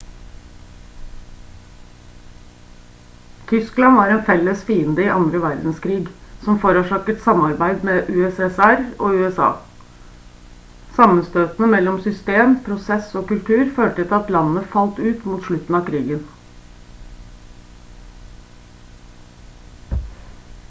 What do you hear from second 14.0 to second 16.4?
til at landene falt ut mot slutten av krigen